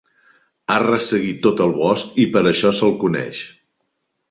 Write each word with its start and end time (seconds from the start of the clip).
Ha 0.69 0.77
resseguit 0.83 1.43
tot 1.43 1.61
el 1.67 1.75
bosc 1.77 2.17
i 2.25 2.27
per 2.33 2.45
això 2.55 2.73
se'l 2.81 2.99
coneix. 3.07 3.45